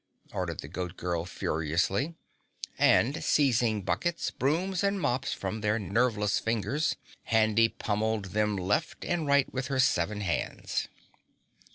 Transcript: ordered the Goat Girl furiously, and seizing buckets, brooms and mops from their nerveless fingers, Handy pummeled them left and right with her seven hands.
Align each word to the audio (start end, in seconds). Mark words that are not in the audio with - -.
ordered 0.33 0.61
the 0.61 0.67
Goat 0.67 0.97
Girl 0.97 1.25
furiously, 1.27 2.15
and 2.79 3.23
seizing 3.23 3.83
buckets, 3.83 4.31
brooms 4.31 4.83
and 4.83 4.99
mops 4.99 5.31
from 5.31 5.61
their 5.61 5.77
nerveless 5.77 6.39
fingers, 6.39 6.95
Handy 7.25 7.69
pummeled 7.69 8.25
them 8.33 8.57
left 8.57 9.05
and 9.05 9.27
right 9.27 9.53
with 9.53 9.67
her 9.67 9.79
seven 9.79 10.21
hands. 10.21 10.87